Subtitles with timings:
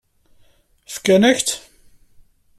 [0.93, 1.57] Fkan-ak-tt?